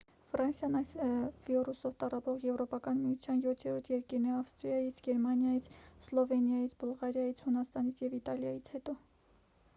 ֆրանսիան 0.29 0.75
այս 0.77 0.93
վիրուսով 1.49 1.91
տառապող 2.03 2.47
եվրոպական 2.47 2.97
միության 3.03 3.43
յոթերորդ 3.47 3.91
երկիրն 3.93 4.25
է 4.31 4.33
ավստրիայից 4.39 5.03
գերմանիայից 5.09 5.71
սլովենիայից 6.09 6.75
բուլղարիայից 6.83 7.47
հունաստանից 7.51 8.05
և 8.09 8.19
իտալիայից 8.23 8.75
հետո 8.77 8.99